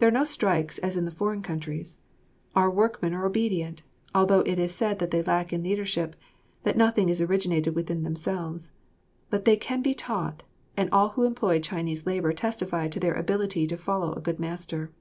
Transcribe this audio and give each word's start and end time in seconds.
There 0.00 0.08
are 0.10 0.12
no 0.12 0.24
strikes 0.24 0.76
as 0.80 0.98
in 0.98 1.06
the 1.06 1.10
foreign 1.10 1.40
countries. 1.40 2.02
Our 2.54 2.70
workmen 2.70 3.14
are 3.14 3.24
obedient, 3.24 3.82
although 4.14 4.40
it 4.40 4.58
is 4.58 4.74
said 4.74 4.98
that 4.98 5.10
they 5.12 5.22
lack 5.22 5.50
in 5.50 5.62
leadership, 5.62 6.14
that 6.64 6.76
nothing 6.76 7.08
is 7.08 7.22
originated 7.22 7.74
within 7.74 8.02
themselves; 8.02 8.70
but 9.30 9.46
they 9.46 9.56
can 9.56 9.80
be 9.80 9.94
taught, 9.94 10.42
and 10.76 10.90
all 10.90 11.08
who 11.16 11.24
employ 11.24 11.58
Chinese 11.60 12.04
labour 12.04 12.34
testify 12.34 12.88
to 12.88 13.00
their 13.00 13.14
ability 13.14 13.66
to 13.68 13.78
follow 13.78 14.12
a 14.12 14.20
good 14.20 14.38
master. 14.38 14.92